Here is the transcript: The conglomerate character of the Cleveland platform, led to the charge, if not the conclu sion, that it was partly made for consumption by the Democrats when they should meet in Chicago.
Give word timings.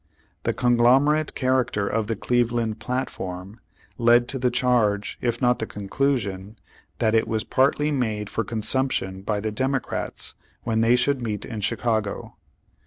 The 0.45 0.53
conglomerate 0.53 1.35
character 1.35 1.87
of 1.87 2.07
the 2.07 2.15
Cleveland 2.15 2.79
platform, 2.79 3.59
led 3.99 4.27
to 4.29 4.39
the 4.39 4.49
charge, 4.49 5.19
if 5.21 5.39
not 5.43 5.59
the 5.59 5.67
conclu 5.67 6.17
sion, 6.17 6.55
that 6.97 7.13
it 7.13 7.27
was 7.27 7.43
partly 7.43 7.91
made 7.91 8.27
for 8.27 8.43
consumption 8.43 9.21
by 9.21 9.39
the 9.39 9.51
Democrats 9.51 10.33
when 10.63 10.81
they 10.81 10.95
should 10.95 11.21
meet 11.21 11.45
in 11.45 11.61
Chicago. 11.61 12.33